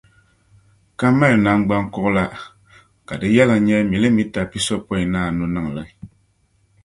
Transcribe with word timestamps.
ka 0.99 1.07
mali 1.17 1.37
naŋgbankuɣila 1.45 2.23
ka 3.07 3.13
di 3.21 3.27
yɛliŋ 3.35 3.59
nyɛ 3.65 3.77
milimita 3.91 4.41
pisopɔinnaanu 4.51 5.43
niŋ 5.53 5.67
li. 5.75 5.85